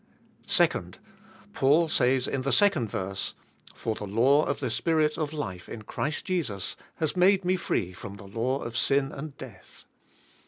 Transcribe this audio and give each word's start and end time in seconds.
2. 0.47 0.67
Paul 1.53 1.87
says 1.87 2.27
in 2.27 2.41
the 2.41 2.51
second 2.51 2.89
verse 2.89 3.35
"For 3.75 3.93
the 3.93 4.07
law 4.07 4.45
of 4.45 4.59
the 4.59 4.71
Spirit 4.71 5.15
of 5.15 5.31
life 5.31 5.69
in 5.69 5.83
Christ 5.83 6.25
Jesus 6.25 6.75
has 6.95 7.15
made 7.15 7.45
me 7.45 7.55
free 7.55 7.93
from 7.93 8.15
the 8.15 8.25
law 8.25 8.63
of 8.63 8.75
sin 8.75 9.11
and 9.11 9.37
death. 9.37 9.85